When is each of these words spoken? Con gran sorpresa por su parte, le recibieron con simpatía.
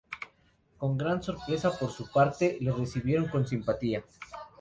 Con 0.79 0.97
gran 0.97 1.21
sorpresa 1.21 1.77
por 1.77 1.91
su 1.91 2.09
parte, 2.11 2.57
le 2.59 2.71
recibieron 2.71 3.27
con 3.27 3.45
simpatía. 3.47 4.03